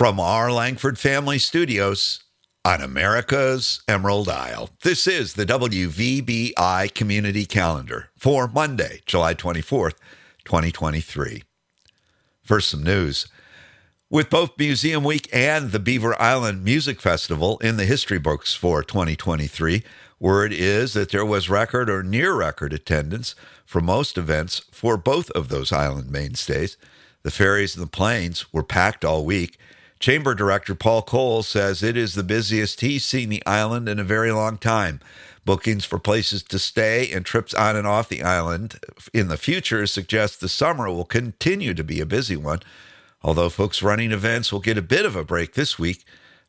[0.00, 2.20] From our Langford Family Studios
[2.64, 9.96] on America's Emerald Isle, this is the WVBI Community Calendar for Monday, July 24th,
[10.46, 11.42] 2023.
[12.42, 13.28] First, some news.
[14.08, 18.82] With both Museum Week and the Beaver Island Music Festival in the history books for
[18.82, 19.82] 2023,
[20.18, 23.34] word is that there was record or near record attendance
[23.66, 26.78] for most events for both of those island mainstays.
[27.22, 29.58] The ferries and the planes were packed all week.
[30.00, 34.04] Chamber Director Paul Cole says it is the busiest he's seen the island in a
[34.04, 34.98] very long time.
[35.44, 38.80] Bookings for places to stay and trips on and off the island
[39.12, 42.60] in the future suggest the summer will continue to be a busy one.
[43.22, 46.02] Although folks running events will get a bit of a break this week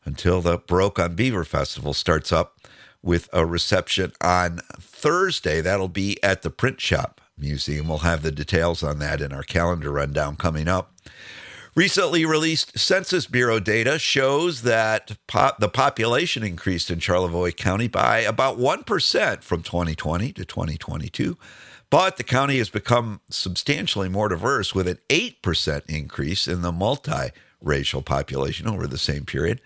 [0.06, 2.58] until the Baroque on Beaver Festival starts up
[3.04, 5.60] with a reception on Thursday.
[5.60, 7.90] That'll be at the Print Shop Museum.
[7.90, 10.94] We'll have the details on that in our calendar rundown coming up.
[11.74, 18.20] Recently released Census Bureau data shows that pop, the population increased in Charlevoix County by
[18.20, 21.38] about 1% from 2020 to 2022.
[21.90, 28.04] But the county has become substantially more diverse with an 8% increase in the multiracial
[28.04, 29.62] population over the same period.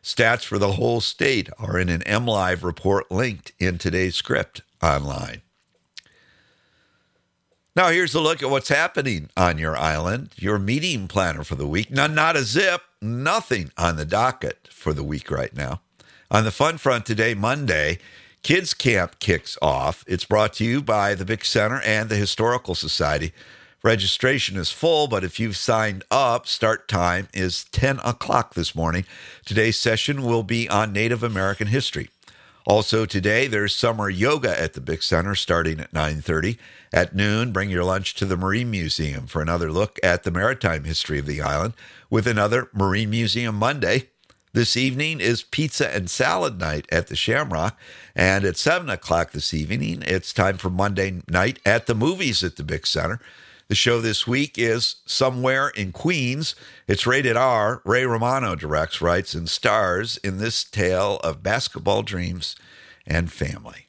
[0.00, 5.42] Stats for the whole state are in an MLive report linked in today's script online.
[7.76, 10.34] Now, here's a look at what's happening on your island.
[10.36, 11.90] Your meeting planner for the week.
[11.90, 15.80] Now, not a zip, nothing on the docket for the week right now.
[16.30, 17.98] On the fun front today, Monday,
[18.42, 20.04] Kids Camp kicks off.
[20.06, 23.32] It's brought to you by the Bick Center and the Historical Society.
[23.82, 29.04] Registration is full, but if you've signed up, start time is 10 o'clock this morning.
[29.44, 32.10] Today's session will be on Native American history.
[32.68, 36.58] Also today, there's summer yoga at the Bick Center starting at 9:30.
[36.92, 40.84] At noon, bring your lunch to the Marine Museum for another look at the maritime
[40.84, 41.72] history of the island
[42.10, 44.10] with another Marine Museum Monday.
[44.52, 47.74] This evening is pizza and salad night at the Shamrock.
[48.14, 52.56] And at 7 o'clock this evening, it's time for Monday night at the movies at
[52.56, 53.18] the Bick Center.
[53.68, 56.54] The show this week is Somewhere in Queens.
[56.86, 57.82] It's rated R.
[57.84, 62.56] Ray Romano directs, writes, and stars in this tale of basketball dreams
[63.06, 63.88] and family.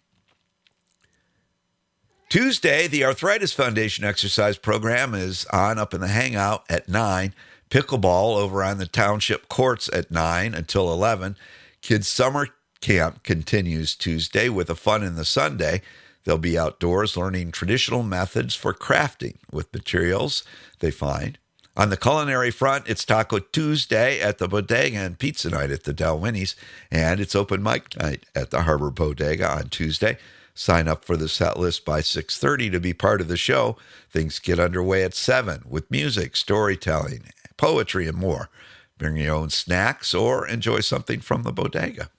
[2.28, 7.34] Tuesday, the Arthritis Foundation exercise program is on up in the Hangout at 9.
[7.69, 11.38] Pickleball over on the township courts at 9 until 11.
[11.81, 12.50] Kids' summer
[12.81, 15.81] camp continues Tuesday with a fun in the Sunday.
[16.24, 20.44] They'll be outdoors learning traditional methods for crafting with materials
[20.80, 21.38] they find.
[21.78, 25.94] On the culinary front, it's Taco Tuesday at the Bodega and Pizza Night at the
[25.94, 26.56] Dalwhinnie's,
[26.91, 30.18] and it's Open Mic Night at the Harbor Bodega on Tuesday.
[30.53, 33.78] Sign up for the set list by 6:30 to be part of the show.
[34.12, 38.50] Things get underway at 7 with music, storytelling, poetry and more.
[38.97, 42.09] Bring your own snacks or enjoy something from the bodega.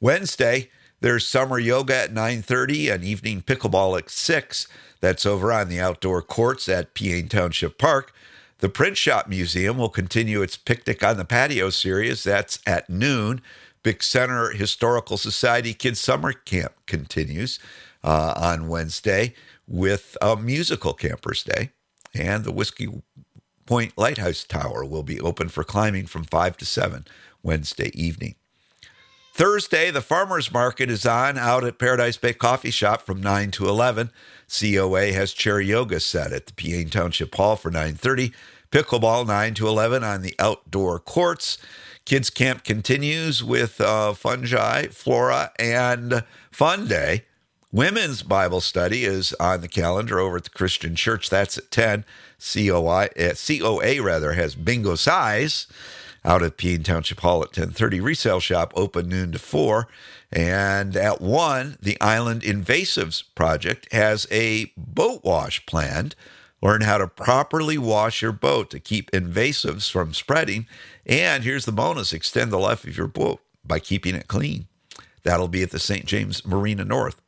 [0.00, 0.70] Wednesday,
[1.04, 4.66] there's summer yoga at 9:30 and evening pickleball at 6.
[5.00, 8.14] That's over on the outdoor courts at Peaine Township Park.
[8.60, 12.24] The Print Shop Museum will continue its Picnic on the Patio series.
[12.24, 13.42] That's at noon.
[13.82, 17.58] Bick Center Historical Society Kids Summer Camp continues
[18.02, 19.34] uh, on Wednesday
[19.68, 21.68] with a musical campers day.
[22.14, 22.88] And the Whiskey
[23.66, 27.04] Point Lighthouse Tower will be open for climbing from 5 to 7
[27.42, 28.36] Wednesday evening.
[29.34, 33.68] Thursday, the farmers market is on out at Paradise Bay Coffee Shop from 9 to
[33.68, 34.12] 11.
[34.48, 38.32] COA has chair yoga set at the Peaine Township Hall for 9:30.
[38.70, 41.58] Pickleball 9 to 11 on the outdoor courts.
[42.04, 46.22] Kids Camp continues with uh, fungi, flora, and
[46.52, 47.24] fun day.
[47.72, 51.28] Women's Bible study is on the calendar over at the Christian Church.
[51.28, 52.04] That's at 10.
[52.38, 55.66] COI, uh, COA rather has bingo size
[56.24, 58.00] out at Peaine Township Hall at 10:30.
[58.00, 59.86] Resale shop open noon to 4.
[60.32, 66.16] And at 1, the Island Invasives Project has a boat wash planned.
[66.62, 70.66] Learn how to properly wash your boat to keep invasives from spreading.
[71.04, 74.66] And here's the bonus extend the life of your boat by keeping it clean.
[75.24, 76.06] That'll be at the St.
[76.06, 77.20] James Marina North.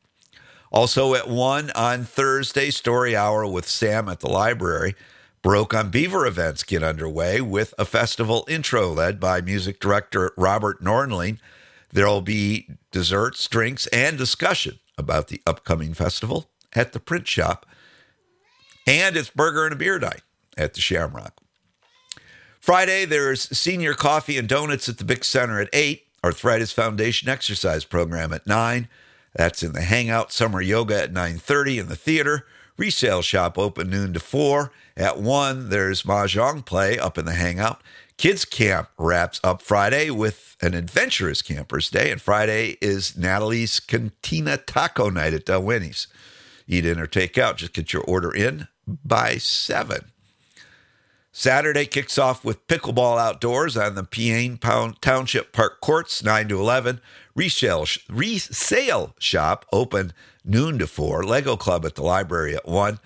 [0.73, 4.94] Also at 1 on Thursday, Story Hour with Sam at the library.
[5.46, 10.82] Baroque on Beaver events get underway with a festival intro led by music director Robert
[10.82, 11.38] Nornling.
[11.93, 17.64] There'll be desserts, drinks, and discussion about the upcoming festival at the print shop.
[18.88, 20.22] And it's burger and a beer night
[20.56, 21.37] at the Shamrock.
[22.58, 27.84] Friday, there's senior coffee and donuts at the Bick Center at 8, Arthritis Foundation exercise
[27.84, 28.88] program at 9.
[29.32, 32.48] That's in the Hangout Summer Yoga at 9:30 in the theater.
[32.76, 34.70] Resale shop open noon to 4.
[34.96, 37.82] At 1, there's Mahjong play up in the Hangout.
[38.17, 44.56] Kids Camp wraps up Friday with an adventurous campers day, and Friday is Natalie's Cantina
[44.56, 46.06] Taco Night at Dalwhinnie's.
[46.67, 50.12] Eat in or take out, just get your order in by 7.
[51.38, 56.99] Saturday kicks off with pickleball outdoors on the Peaine Township Park courts, 9 to 11.
[57.35, 60.15] Resale, resale shop open
[60.47, 61.23] noon to 4.
[61.25, 62.99] Lego Club at the library at 1.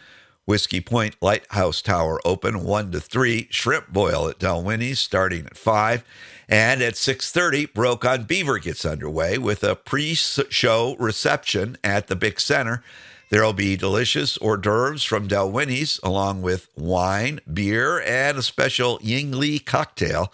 [0.45, 3.49] Whiskey Point Lighthouse Tower open 1 to 3.
[3.51, 6.05] Shrimp Boil at Dalwhinnie's starting at 5.
[6.49, 12.39] And at 6.30, Baroque on Beaver gets underway with a pre-show reception at the Bick
[12.39, 12.85] Center.
[13.31, 19.31] There'll be delicious hors d'oeuvres from Dalwhinnie's, along with wine, beer, and a special Ying
[19.31, 20.33] Yingli cocktail.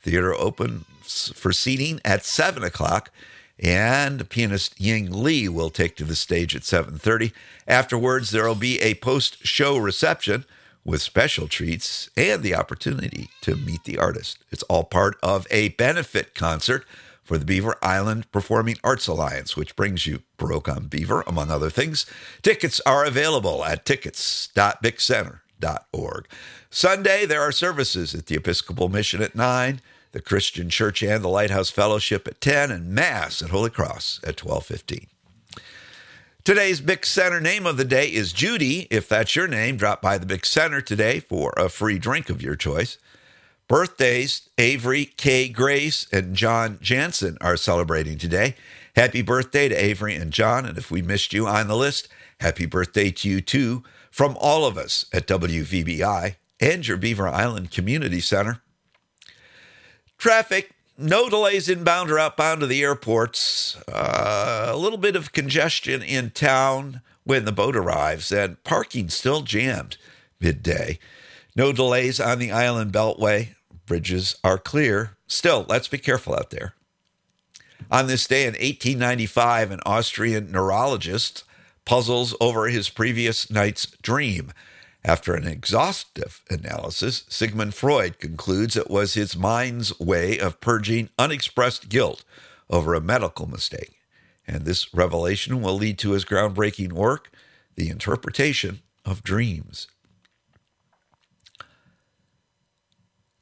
[0.00, 3.10] Theater opens for seating at 7 o'clock,
[3.58, 7.32] and pianist Ying Li will take to the stage at 7.30.
[7.66, 10.44] Afterwards, there'll be a post-show reception
[10.84, 14.38] with special treats and the opportunity to meet the artist.
[14.52, 16.86] It's all part of a benefit concert
[17.26, 21.70] for the Beaver Island Performing Arts Alliance, which brings you Baroque on Beaver, among other
[21.70, 22.06] things.
[22.40, 26.28] Tickets are available at tickets.bickcenter.org.
[26.70, 29.80] Sunday, there are services at the Episcopal Mission at 9,
[30.12, 34.40] the Christian Church and the Lighthouse Fellowship at 10, and Mass at Holy Cross at
[34.42, 35.08] 1215.
[36.44, 38.86] Today's Bick Center name of the day is Judy.
[38.88, 42.40] If that's your name, drop by the Bick Center today for a free drink of
[42.40, 42.98] your choice.
[43.68, 45.48] Birthdays Avery K.
[45.48, 48.54] Grace and John Jansen are celebrating today.
[48.94, 50.64] Happy birthday to Avery and John.
[50.64, 52.08] And if we missed you on the list,
[52.40, 57.70] happy birthday to you too from all of us at WVBI and your Beaver Island
[57.70, 58.62] Community Center.
[60.16, 63.76] Traffic, no delays inbound or outbound to the airports.
[63.88, 69.42] Uh, a little bit of congestion in town when the boat arrives, and parking still
[69.42, 69.96] jammed
[70.40, 70.98] midday.
[71.56, 73.54] No delays on the Island Beltway.
[73.86, 75.16] Bridges are clear.
[75.26, 76.74] Still, let's be careful out there.
[77.90, 81.44] On this day in 1895, an Austrian neurologist
[81.86, 84.52] puzzles over his previous night's dream.
[85.02, 91.88] After an exhaustive analysis, Sigmund Freud concludes it was his mind's way of purging unexpressed
[91.88, 92.22] guilt
[92.68, 93.94] over a medical mistake.
[94.46, 97.30] And this revelation will lead to his groundbreaking work,
[97.76, 99.86] The Interpretation of Dreams.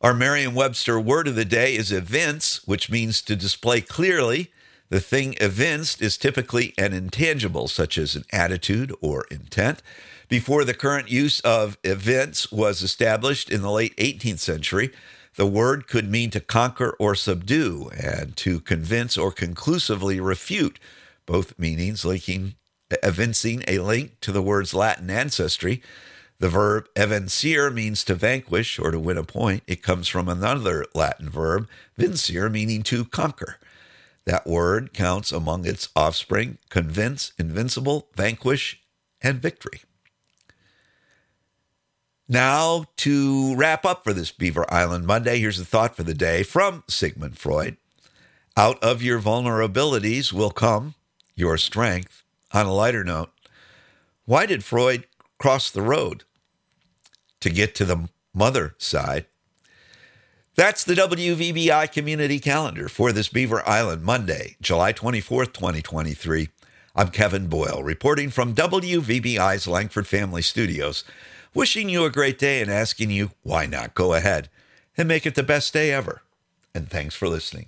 [0.05, 4.53] Our Merriam Webster word of the day is evince, which means to display clearly.
[4.91, 9.83] The thing evinced is typically an intangible, such as an attitude or intent.
[10.29, 14.91] Before the current use of evince was established in the late 18th century,
[15.37, 20.79] the word could mean to conquer or subdue, and to convince or conclusively refute,
[21.25, 22.57] both meanings linking,
[23.03, 25.81] evincing a link to the word's Latin ancestry
[26.39, 29.63] the verb evincere means to vanquish or to win a point.
[29.67, 33.59] It comes from another Latin verb, vincere, meaning to conquer.
[34.27, 38.81] That word counts among its offspring convince, invincible, vanquish,
[39.23, 39.81] and victory.
[42.27, 46.43] Now, to wrap up for this Beaver Island Monday, here's a thought for the day
[46.43, 47.77] from Sigmund Freud.
[48.57, 50.95] Out of your vulnerabilities will come
[51.35, 52.23] your strength.
[52.53, 53.31] On a lighter note,
[54.25, 55.07] why did Freud
[55.39, 56.25] cross the road
[57.41, 59.27] to get to the mother side.
[60.57, 66.49] That's the WVBI community calendar for this Beaver Island Monday, July 24th, 2023.
[66.95, 71.03] I'm Kevin Boyle, reporting from WVBI's Langford Family Studios,
[71.53, 74.49] wishing you a great day and asking you, why not go ahead
[74.97, 76.23] and make it the best day ever?
[76.73, 77.67] And thanks for listening.